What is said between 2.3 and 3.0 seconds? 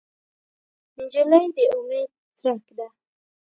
څرک ده.